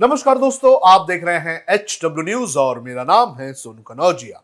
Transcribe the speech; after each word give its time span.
नमस्कार 0.00 0.38
दोस्तों, 0.38 0.72
आप 0.88 1.04
देख 1.08 1.24
रहे 1.24 1.38
हैं 1.38 1.64
एच 1.70 1.98
डब्ल्यू 2.04 2.22
न्यूज़ 2.24 2.56
और 2.58 2.78
मेरा 2.80 3.02
नाम 3.04 3.34
है 3.40 3.52
सोनू 3.52 3.82
कनौजिया। 3.82 4.42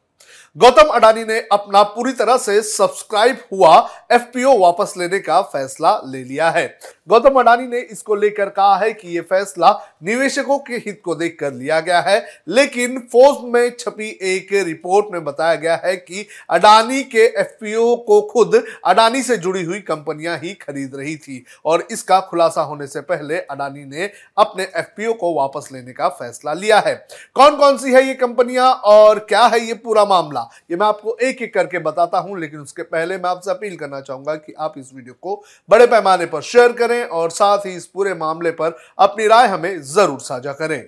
गौतम 0.57 0.91
अडानी 0.95 1.25
ने 1.25 1.39
अपना 1.53 1.83
पूरी 1.85 2.13
तरह 2.13 2.37
से 2.37 2.61
सब्सक्राइब 2.63 3.39
हुआ 3.53 3.77
एफपीओ 4.13 4.57
वापस 4.59 4.93
लेने 4.99 5.19
का 5.19 5.41
फैसला 5.45 5.97
ले 6.05 6.23
लिया 6.25 6.51
है। 6.51 6.67
गौतम 7.09 7.39
अडानी 7.41 7.67
ने 7.67 7.81
इसको 7.81 8.15
लेकर 8.15 8.49
कहा 8.49 8.77
है 8.77 8.93
कि 8.93 9.09
यह 9.09 9.23
फैसला 9.23 9.71
निवेशकों 10.05 10.59
के 10.59 10.77
हित 10.77 11.01
को 11.05 11.15
देखकर 11.15 11.53
लिया 11.53 11.81
गया 11.81 12.01
है। 12.01 12.19
लेकिन 12.49 12.99
फोर्स 13.13 13.39
में 13.45 13.77
छपी 13.79 14.09
एक 14.25 14.53
रिपोर्ट 14.67 15.13
में 15.13 15.25
बताया 15.25 15.55
गया 15.55 15.81
है 15.85 15.97
कि 15.97 16.27
अडानी 16.51 17.03
के 17.05 17.25
एफपीओ 17.41 17.95
को 17.99 18.21
खुद 18.33 18.55
अडानी 18.87 19.23
से 19.23 19.37
जुड़ी 19.37 19.63
हुई 19.65 19.81
कंपनियाँ 19.83 20.37
ही 20.39 20.53
खरीद 20.57 20.95
रही 20.97 21.17
थी 21.17 21.45
और 21.65 21.87
इसका 21.91 22.21
खुलासा 22.21 22.63
होने 22.63 22.87
से 22.87 23.01
पहले 23.03 23.39
अडानी 23.41 23.85
ने 23.85 24.11
अपने 24.39 24.63
एफपीओ 24.77 25.13
को 25.15 25.33
वापस 25.35 25.69
लेने 25.73 25.93
का 25.93 26.09
फैसला 26.11 26.53
लिया 26.55 26.79
है। 26.79 26.95
कौन 27.37 27.57
कौन 27.57 27.77
सी 27.79 27.93
है 27.93 28.07
ये 28.07 28.15
कंपनियाँ 28.17 28.73
और 28.87 29.19
क्या 29.19 29.45
है 29.45 29.61
ये 29.61 29.75
पूरा 29.77 30.05
मामला? 30.05 30.49
ये 30.71 30.77
मैं 30.77 30.87
आपको 30.87 31.17
एक 31.19 31.43
एक 31.43 31.55
करके 31.55 31.79
बताता 31.81 32.19
हूँ, 32.19 32.39
लेकिन 32.41 32.61
उसके 32.61 32.83
पहले 32.85 33.17
मैं 33.17 33.31
आपसे 33.31 33.51
अपील 33.51 33.77
करना 33.77 34.01
चाहूँगा 34.01 34.35
कि 34.35 34.55
आप 34.59 34.75
इस 34.79 34.91
वीडियो 34.95 35.15
को 35.15 35.43
बड़े 35.69 35.87
पैमाने 35.87 36.27
पर 36.27 36.41
शेयर 36.43 36.73
करें 36.73 36.96
और 37.05 37.31
साथ 37.31 37.67
ही 37.67 37.75
इस 37.77 37.87
पूरे 37.87 38.15
मामले 38.15 38.51
पर 38.53 38.77
अपनी 38.99 39.27
राय 39.27 39.47
हमें 39.47 39.83
ज़रूर 39.85 40.21
साझा 40.21 40.53
करें। 40.53 40.83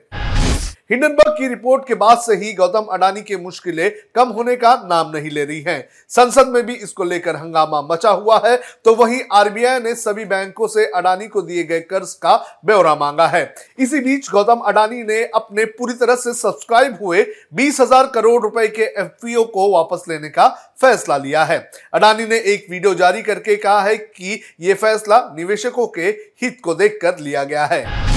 हिंडनबर्ग 0.91 1.34
की 1.39 1.48
रिपोर्ट 1.48 1.86
के 1.86 1.94
बाद 1.97 2.19
से 2.19 2.34
ही 2.36 2.53
गौतम 2.55 2.86
अडानी 2.92 3.22
की 3.22 3.36
मुश्किलें 3.39 3.91
कम 4.14 4.28
होने 4.31 4.55
का 4.56 4.75
नाम 4.84 5.11
नहीं 5.11 5.31
ले 5.31 5.44
रही 5.44 5.61
हैं। 5.62 5.89
संसद 6.11 6.48
में 6.48 6.64
भी 6.67 6.75
इसको 6.75 7.05
लेकर 7.05 7.36
हंगामा 7.36 7.81
मचा 7.84 8.11
हुआ 8.11 8.41
है 8.44 8.56
तो 8.84 8.94
वहीं 8.94 9.20
आरबीआई 9.33 9.81
ने 9.81 9.94
सभी 9.97 10.25
बैंकों 10.27 10.69
से 10.69 10.86
अडानी 10.92 11.27
को 11.27 11.42
दिए 11.42 11.64
गए 11.64 11.81
कर्ज 11.83 12.12
का 12.14 12.36
ब्यौरा 12.64 12.94
मांगा 12.94 13.27
है। 13.27 13.42
इसी 13.78 14.00
बीच 14.00 14.31
गौतम 14.31 14.61
अडानी 14.66 15.03
ने 15.03 15.22
अपने 15.27 15.64
पूरी 15.66 15.94
तरह 15.97 16.14
से 16.16 16.34
सब्सक्राइब 16.34 16.98
हुए 17.03 17.27
बीस 17.55 17.81
हज़ार 17.81 18.06
करोड़ 18.14 18.42
रुपए 18.42 18.66
के 18.69 18.83
एफपीओ 18.83 19.44
को 19.47 19.70
वापस 19.72 20.05
लेने 20.09 20.28
का 20.31 20.48
फैसला 20.81 21.16
लिया 21.19 21.44
है। 21.44 21.59
अडानी 21.94 22.27
ने 22.27 22.39
एक 22.47 22.66
वीडियो 22.70 22.94
जारी 22.97 23.22
करके 23.22 23.56
कहा 23.59 23.81
है 23.83 23.97
कि 23.97 24.41
यह 24.61 24.75
फैसला 24.77 25.19
निवेशकों 25.36 25.86
के 25.89 26.16
हित 26.42 26.61
को 26.64 26.75
देखकर 26.75 27.19
लिया 27.19 27.44
गया 27.44 27.64
है। 27.66 28.08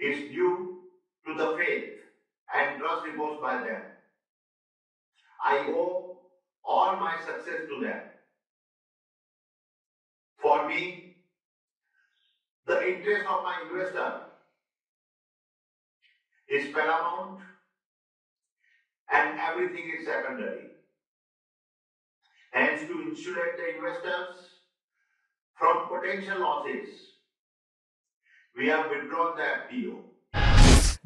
Is 0.00 0.22
due 0.22 0.70
to 1.26 1.34
the 1.34 1.48
faith 1.50 1.88
and 2.54 2.78
trust 2.78 3.04
reposed 3.04 3.40
by 3.40 3.58
them. 3.58 3.82
I 5.44 5.64
owe 5.68 6.06
all 6.64 6.96
my 6.96 7.16
success 7.16 7.62
to 7.68 7.78
them. 7.78 8.00
For 10.38 10.62
me, 10.62 11.02
the 12.66 12.80
interest 12.88 13.26
of 13.26 13.42
my 13.42 13.58
investor 13.58 14.14
is 16.48 16.68
paramount 16.68 17.38
and 19.10 19.34
everything 19.38 19.90
is 19.90 20.04
secondary. 20.04 20.70
Hence, 22.52 22.84
to 22.86 23.00
insulate 23.02 23.56
the 23.58 23.66
investors 23.68 24.60
from 25.54 25.86
potential 25.88 26.40
losses, 26.40 27.14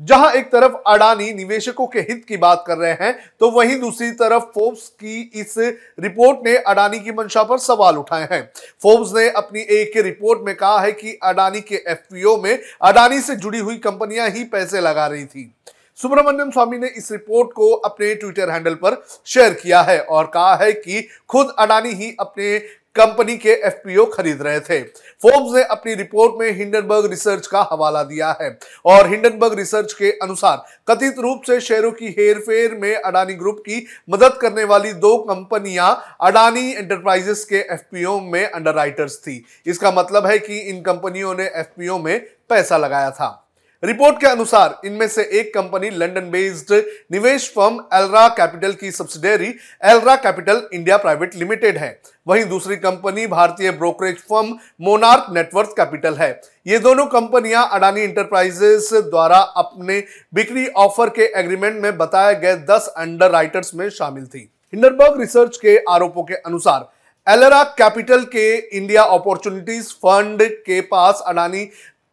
जहाँ 0.01 0.31
एक 0.33 0.47
तरफ़ 0.47 0.73
अडानी 0.87 1.33
निवेशकों 1.33 1.87
के 1.87 2.01
हित 2.01 2.25
की 2.29 2.37
बात 2.37 2.65
कर 2.67 2.79
रहे 2.79 2.93
हैं 2.93 3.13
तो 3.41 3.51
वहीं 3.51 3.79
दूसरी 3.81 4.11
तरफ़ 4.13 4.43
फोर्ब्स 4.55 4.89
की 5.01 5.21
इस 5.35 5.55
रिपोर्ट 5.59 6.39
ने 6.47 6.57
अडानी 6.57 6.99
की 6.99 7.13
मंशा 7.13 7.43
पर 7.43 7.59
सवाल 7.59 7.99
उठाए 7.99 8.29
हैं। 8.33 8.43
फोर्ब्स 8.83 9.13
ने 9.15 9.29
अपनी 9.31 9.61
एक 9.61 9.97
रिपोर्ट 9.97 10.41
में 10.47 10.55
कहा 10.55 10.81
है 10.81 10.93
कि 10.93 11.19
अडानी 11.23 11.61
के 11.61 11.83
एफपीओ 11.89 12.37
में 12.43 12.59
अडानी 12.83 13.21
से 13.21 13.37
जुड़ी 13.37 13.59
हुई 13.59 13.77
कंपनियाँ 13.79 14.29
ही 14.29 14.45
पैसे 14.45 14.81
लगा 14.81 15.07
रही 15.07 15.25
थी। 15.25 15.55
सुब्रमण्यम 15.99 16.51
स्वामी 16.51 16.79
ने 16.79 16.87
इस 16.87 17.11
रिपोर्ट 17.13 17.53
को 17.53 17.71
अपने 17.85 18.15
ट्विटर 18.15 18.51
हैंडल 18.51 18.75
पर 18.75 19.03
शेयर 19.27 19.53
किया 19.55 19.83
है 19.83 19.99
और 20.01 20.27
कहा 20.27 20.55
है 20.55 20.73
कि 20.73 21.09
खुद 21.29 21.55
अडानी 21.59 21.93
ही 21.95 22.17
अपने 22.21 22.57
कंपनी 22.97 23.37
के 23.37 23.53
एफपीओ 23.67 24.05
खरीद 24.07 24.43
रहे 24.43 24.61
थे। 24.61 24.81
फोर्ब्स 25.23 25.55
ने 25.57 25.63
अपनी 25.65 25.95
रिपोर्ट 25.95 26.35
में 26.41 26.51
हिंडनबर्ग 26.51 27.11
रिसर्च 27.11 27.47
का 27.47 27.69
हवाला 27.73 28.03
दिया 28.03 28.31
है 28.41 28.51
और 28.87 29.09
हिंडनबर्ग 29.11 29.57
रिसर्च 29.59 29.93
के 29.93 30.11
अनुसार 30.23 30.65
कथित 30.89 31.19
रूप 31.19 31.43
से 31.47 31.61
शेयरों 31.61 31.91
की 31.93 32.15
हेरफेर 32.19 32.75
में 32.75 32.95
अडानी 32.95 33.35
ग्रुप 33.35 33.59
की 33.59 33.87
मदद 34.11 34.39
करने 34.41 34.65
वाली 34.65 34.93
दो 34.93 35.17
कंपनियाँ 35.19 35.93
अडानी 36.21 36.71
एंटरप्राइजेस 36.73 37.45
के 37.45 37.67
एफपीओ 37.75 38.19
में 38.21 38.45
अंडरराइटर्स 38.45 39.19
थी। 39.19 39.45
इसका 39.67 39.91
मतलब 39.91 40.27
है 40.27 40.39
कि 40.39 40.59
इन 40.61 40.83
कंपनियों 40.83 41.35
ने 41.35 41.45
एफपीओ 41.45 41.99
में 41.99 42.19
पैसा 42.49 42.77
लगाया 42.77 43.11
था। 43.11 43.41
रिपोर्ट 43.85 44.21
के 44.21 44.27
अनुसार 44.27 44.81
इनमें 44.85 45.07
से 45.09 45.23
एक 45.39 45.53
कंपनी 45.55 45.89
लंदन 45.91 46.31
बेस्ड 46.31 46.73
निवेश 47.13 47.49
फर्म 47.49 47.75
एलरा 47.95 48.27
कैपिटल 48.29 48.73
की 48.73 48.91
subsidiary 48.91 49.49
Elara 49.85 50.15
Capital 50.17 50.63
India 50.75 50.97
private 50.97 51.35
limited 51.35 51.79
है। 51.79 51.91
वहीं 52.27 52.45
दूसरी 52.45 52.77
कंपनी 52.77 53.27
भारतीय 53.27 53.71
brokerage 53.73 54.17
firm 54.31 54.57
Monarch 54.81 55.27
network 55.33 55.75
capital 55.77 56.15
है। 56.15 56.31
ये 56.67 56.79
दोनों 56.79 57.07
कंपनियाँ 57.09 57.69
अडानी 57.73 58.03
इंटरप्राइजेस 58.03 58.91
द्वारा 58.95 59.39
अपने 59.57 60.03
बिक्री 60.35 60.67
ऑफ़र 60.79 61.11
के 61.11 61.31
एग्रीमेंट 61.41 61.81
में 61.83 61.97
बताए 61.99 62.35
गए 62.35 62.57
10 62.67 62.89
अंडर 62.97 63.41
में 63.75 63.89
शामिल 63.91 64.27
थी। 64.27 64.51
हिंडनबर्ग 64.73 65.21
रिसर्च 65.21 65.57
के 65.57 65.79
आरोपों 65.91 66.25
के 66.25 66.35
अनुसार 66.37 66.93
एलरा 67.27 67.63
कैपिटल 67.79 68.23
के 68.25 68.55
इंडिया 68.79 69.03
अपॉर्चुनिटीज़ 69.03 69.89
फंड 69.97 70.43
के 70.43 70.81
पास 70.81 71.23
अडानी 71.27 71.63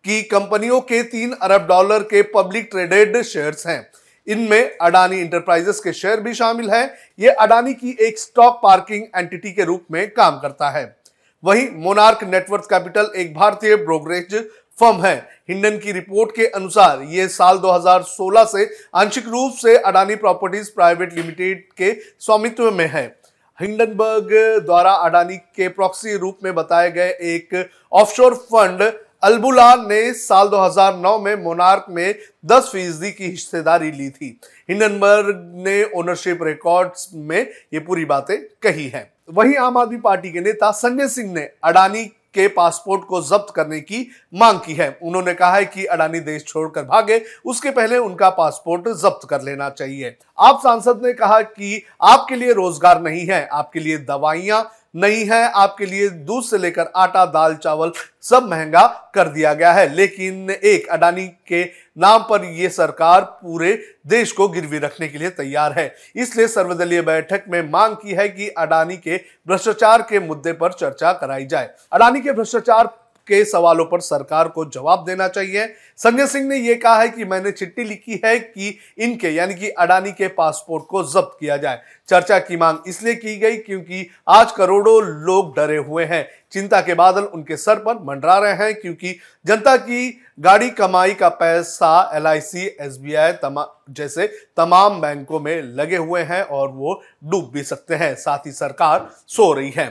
की 0.06 0.22
कंपनियों 0.23 0.79
के 0.81 1.01
तीन 1.03 1.31
अरब 1.41 1.67
डॉलर 1.67 2.03
के 2.03 2.22
पब्लिक 2.22 2.67
ट्रेडेड 2.72 3.22
शेयर्स 3.22 3.67
हैं। 3.67 3.91
इनमें 4.28 4.78
अडानी 4.78 5.19
इंटरप्राइजेस 5.19 5.79
के 5.79 5.94
शेयर 5.94 6.19
भी 6.19 6.34
शामिल 6.34 6.69
हैं। 6.69 6.94
ये 7.19 7.29
अडानी 7.29 7.73
की 7.73 7.97
एक 8.01 8.19
स्टॉक 8.19 8.59
पार्किंग 8.63 9.03
एंटिटी 9.16 9.51
के 9.51 9.63
रूप 9.63 9.85
में 9.91 10.09
काम 10.09 10.40
करता 10.40 10.69
है। 10.69 10.84
वहीं 11.44 11.67
मोनार्क 11.73 12.23
नेटवर्क 12.23 12.63
कैपिटल 12.63 13.11
एक 13.16 13.34
भारतीय 13.35 13.75
ब्रोकरेज 13.75 14.35
फर्म 14.79 15.01
है। 15.01 15.16
हिंडन 15.50 15.78
की 15.78 15.91
रिपोर्ट 15.91 16.35
के 16.35 16.45
अनुसार 16.47 17.01
ये 17.01 17.28
साल 17.28 17.57
2016 17.57 18.44
से 18.44 18.69
आंशिक 18.95 19.28
रूप 19.28 19.53
से 19.53 19.78
अडानी 19.78 20.16
प्रॉपर्टीज़ 20.16 20.69
प्राइवेट 20.75 21.13
लिमिटेड 21.13 21.63
के 21.78 21.94
स्वामित्व 22.19 22.72
में 22.72 22.88
है। 22.88 23.06
हिंडनबर्ग 23.59 24.29
द्वारा 24.66 24.91
अडानी 24.91 25.38
के 25.38 25.67
प्रॉक्सी 25.69 26.17
रूप 26.17 26.38
में 26.44 26.53
बताए 26.56 26.91
गए 26.91 27.09
एक 27.09 27.69
ऑफशोर 27.91 28.35
फंड 28.46 28.81
अल्बुला 29.23 29.73
ने 29.78 30.14
साल 30.14 30.47
2009 30.47 31.18
में 31.20 31.35
मोनार्क 31.35 31.85
में 31.90 32.16
10 32.46 32.70
फ़ीसदी 32.72 33.12
की 33.12 33.26
हिस्सेदारी 33.26 33.91
ली 33.91 34.09
थी। 34.09 34.40
हिंडनबर्ग 34.70 35.44
ने 35.66 35.84
ओनरशिप 35.96 36.40
रिकॉर्ड्स 36.44 37.09
में 37.16 37.40
ये 37.73 37.79
पूरी 37.79 38.06
बातें 38.06 38.38
कही 38.64 38.88
हैं। 38.88 39.12
वहीं 39.29 39.56
आम 39.58 39.78
आदमी 39.78 39.97
पार्टी 39.97 40.32
के 40.32 40.41
नेता 40.41 40.72
संजय 40.72 41.08
सिंह 41.08 41.32
ने 41.34 41.50
अडानी 41.64 42.03
के 42.34 42.47
पासपोर्ट 42.47 43.03
को 43.03 43.22
जब्त 43.22 43.53
करने 43.56 43.79
की 43.79 44.08
मांग 44.34 44.59
की 44.59 44.73
है। 44.73 44.90
उन्होंने 45.03 45.34
कहा 45.34 45.56
है 45.56 45.66
कि 45.66 45.85
अडानी 45.85 46.20
देश 46.20 46.46
छोड़कर 46.46 46.84
भागे, 46.84 47.22
उसके 47.46 47.70
पहले 47.70 47.97
उनका 48.00 48.29
पासपोर्ट 48.32 48.88
जब्त 49.02 49.28
कर 49.29 49.41
लेना 49.41 49.70
चाहिए। 49.70 50.16
आप 50.40 50.59
सांसद 50.64 51.02
ने 51.06 51.14
कहा 51.14 51.41
कि 51.41 51.84
आपके 52.03 52.35
लिए 52.35 52.53
रोज़गार 52.53 53.02
नहीं 53.02 53.26
है, 53.28 53.47
आपके 53.47 53.79
लिए 53.79 53.97
दवाइयाँ 54.00 54.70
नहीं 54.96 55.26
है। 55.26 55.52
आपके 55.52 55.85
लिए 55.85 56.09
दूध 56.09 56.43
से 56.43 56.58
लेकर 56.58 56.88
आटा, 56.96 57.26
दाल, 57.26 57.55
चावल 57.55 57.91
सब 58.22 58.47
महँगा 58.52 59.11
कर 59.16 59.28
दिया 59.28 59.53
गया 59.53 59.72
है। 59.72 59.93
लेकिन 59.93 60.49
एक 60.49 60.88
अडानी 60.88 61.28
के 61.47 61.64
नाम 61.97 62.22
पर 62.22 62.46
यह 62.46 62.70
सरकार 62.70 63.22
पूरे 63.22 63.97
देश 64.08 64.32
को 64.32 64.47
गिरवी 64.47 64.78
रखने 64.78 65.08
के 65.08 65.17
लिए 65.17 65.29
तैयार 65.29 65.72
है। 65.72 65.96
इसलिए 66.16 66.47
सर्वदलीय 66.47 67.02
बैठक 67.02 67.43
में 67.49 67.70
मांग 67.70 67.96
की 67.96 68.11
है 68.11 68.29
कि 68.29 68.47
अडानी 68.47 68.97
के 68.97 69.17
भ्रष्टाचार 69.47 70.02
के 70.02 70.20
मुद्दे 70.20 70.53
पर 70.53 70.72
चर्चा 70.72 71.14
कराई 71.14 71.46
जाए। 71.46 71.70
अडानी 71.91 72.22
के 72.22 72.32
भ्रष्टाचार 72.32 72.85
के 73.28 73.44
सवालों 73.46 73.85
पर 73.85 74.00
सरकार 74.00 74.47
को 74.47 74.66
जवाब 74.66 75.03
देना 75.06 75.28
चाहिए। 75.28 75.66
संजय 75.97 76.28
सिंह 76.28 76.47
ने 76.47 76.58
यह 76.58 76.79
कहा 76.84 76.96
है 76.96 77.09
कि 77.09 77.26
मैंने 77.26 77.52
चिट्ठी 77.52 77.84
लिखी 77.84 78.20
है 78.26 78.38
कि 78.40 78.78
इनके, 78.97 79.29
यानी 79.29 79.56
कि 79.56 79.70
अडानी 79.70 80.12
के 80.12 80.28
पासपोर्ट 80.28 80.85
को 80.85 81.03
जब्त 81.03 81.38
किया 81.40 81.58
जाए। 81.58 81.82
चर्चा 82.09 82.40
की 82.40 82.58
मांग 82.58 82.78
इसलिए 82.88 83.16
की 83.16 83.35
गई 83.38 83.58
क्योंकि 83.58 84.08
आज 84.29 84.52
करोड़ों 84.52 85.02
लोग 85.03 85.56
डरे 85.56 85.78
हुए 85.78 86.06
हैं। 86.06 86.28
चिंता 86.52 86.82
के 86.82 86.94
बादल 86.94 87.23
उनके 87.23 87.58
सर 87.58 87.76
पर 87.76 88.00
मंडरा 88.03 88.38
रहे 88.38 88.53
हैं 88.53 88.73
क्योंकि 88.76 89.16
जनता 89.46 89.76
की 89.78 90.22
गाड़ी 90.40 90.70
कमाई 90.70 91.14
का 91.14 91.29
पैसा 91.29 92.12
L 92.14 92.28
I 92.28 92.41
C, 92.41 92.66
S 92.82 92.97
B 92.97 93.14
I 93.14 93.34
जैसे 93.90 94.28
तमाम 94.58 95.02
बैंकों 95.02 95.40
में 95.40 95.62
लगे 95.62 95.97
हुए 95.97 96.22
हैं 96.22 96.44
और 96.44 96.70
वो 96.70 97.02
डूब 97.24 97.50
भी 97.53 97.64
सकते 97.64 97.96
हैं। 97.96 98.14
साथ 98.16 98.46
ही 98.46 98.52
सरकार 98.52 99.09
सो 99.28 99.52
रही 99.53 99.70
है। 99.70 99.88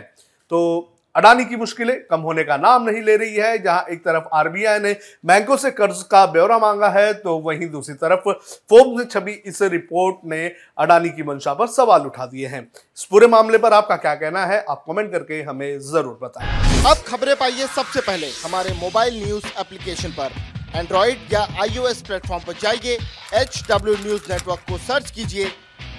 तो 0.50 0.92
अडानी 1.14 1.44
की 1.44 1.56
मुश्किलें 1.56 1.94
कम 2.02 2.20
होने 2.20 2.42
का 2.44 2.56
नाम 2.58 2.82
नहीं 2.84 3.02
ले 3.02 3.16
रही 3.16 3.34
है, 3.34 3.58
जहाँ 3.58 3.84
एक 3.90 4.00
तरफ़ 4.00 4.24
आरबीआई 4.34 4.78
ने 4.78 4.92
बैंकों 5.26 5.56
से 5.56 5.70
कर्ज 5.72 6.02
का 6.10 6.24
ब्यौरा 6.28 6.58
मांगा 6.58 6.88
है 6.90 7.12
तो 7.14 7.36
वहीं 7.40 7.68
दूसरी 7.70 7.94
तरफ़ 7.96 8.28
फोर्ब्स 8.70 8.96
में 8.96 9.04
छवि 9.06 9.32
इस 9.46 9.60
रिपोर्ट 9.64 10.16
ने 10.24 10.46
अडानी 10.78 11.08
की 11.10 11.22
मंशा 11.22 11.54
पर 11.54 11.66
सवाल 11.68 12.06
उठा 12.06 12.26
दिए 12.26 12.46
हैं। 12.46 12.62
इस 12.62 13.04
पूरे 13.04 13.26
मामले 13.28 13.58
पर 13.58 13.72
आपका 13.72 13.96
क्या 13.96 14.14
कहना 14.14 14.44
है, 14.46 14.64
आप 14.70 14.84
कमेंट 14.86 15.10
करके 15.12 15.40
हमें 15.42 15.78
ज़रूर 15.80 16.18
बताएँ। 16.22 16.84
अब 16.84 17.02
खबरें 17.08 17.34
पाइए 17.36 17.66
सबसे 17.68 18.00
पहले, 18.00 18.26
हमारे 18.44 18.72
मोबाइल 18.74 19.22
न्यूज़ 19.24 19.46
एप्लीकेशन 19.60 20.10
पर। 20.12 20.30
एंड्रॉइड 20.72 21.32
या 21.32 21.40
आईओएस 21.62 22.02
प्लेटफॉर्म 22.02 22.44
पर 22.46 22.52
जाइए 22.62 22.98
एच 23.34 23.62
डब्ल्यू 23.70 23.94
न्यूज़ 23.96 24.32
नेटवर्क 24.32 24.60
को 24.68 24.78
सर्च 24.80 25.10
कीजिए, 25.10 25.50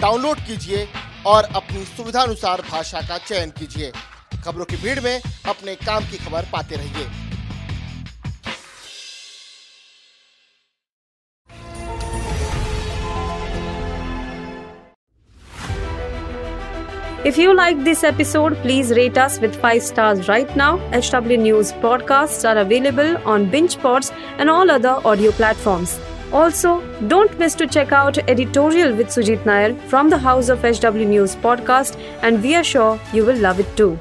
डाउनलोड 0.02 0.38
कीजिए 0.48 0.88
और 1.28 1.48
अपनी 1.56 1.84
सुविधानुसार 1.88 2.62
भाषा 2.72 3.02
का 3.02 3.18
चयन 3.20 3.50
कीजिए। 3.60 3.92
खबरों 4.46 4.66
की 4.66 4.78
भीड़ 4.84 5.00
में 5.00 5.22
अपने 5.50 5.76
काम 5.88 6.06
की 6.12 6.18
खबर 6.26 6.48
पाते 6.54 6.76
रहिए 6.76 7.30
If 17.24 17.38
you 17.38 17.54
like 17.56 17.84
this 17.84 18.04
episode, 18.04 18.56
please 18.64 18.92
rate 18.98 19.16
us 19.16 19.40
with 19.40 19.56
5 19.56 19.84
stars 19.84 20.28
right 20.28 20.56
now. 20.56 20.80
HW 20.92 21.38
News 21.38 21.72
podcasts 21.84 22.50
are 22.50 22.58
available 22.58 23.16
on 23.34 23.46
BingePods 23.52 24.12
and 24.40 24.50
all 24.50 24.72
other 24.72 24.96
audio 25.06 25.32
platforms. 25.32 26.00
Also, 26.34 26.82
don't 27.08 27.38
miss 27.38 27.54
to 27.56 27.68
check 27.68 27.92
out 27.92 28.18
editorial 28.28 28.96
with 28.96 29.10
Sujit 29.10 29.46
Nair 29.46 29.76
from 29.88 30.10
the 30.10 30.18
House 30.18 30.50
of 30.50 30.64
HW 30.64 31.06
News 31.16 31.36
podcast 31.36 32.00
and 32.24 32.42
we 32.42 32.56
are 32.56 32.64
sure 32.64 33.00
you 33.14 33.24
will 33.24 33.38
love 33.38 33.60
it 33.60 33.78
too. 33.78 34.00